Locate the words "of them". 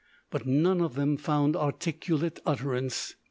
0.81-1.15